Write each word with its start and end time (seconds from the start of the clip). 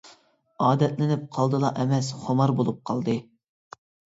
ئادەتلىنىپ 0.67 1.27
قالدىلا 1.37 1.71
ئەمەس 1.83 2.11
خۇمار 2.25 2.55
بولۇپ 2.63 2.83
قالدى. 2.93 3.17